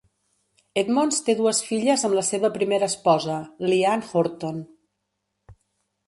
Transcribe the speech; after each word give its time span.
Edmonds 0.81 1.17
té 1.25 1.33
dues 1.41 1.59
filles 1.65 2.05
amb 2.07 2.17
la 2.19 2.23
seva 2.29 2.49
primera 2.55 2.87
esposa, 2.93 3.35
Lee 3.73 3.83
Ann 3.91 4.05
Horton. 4.13 4.57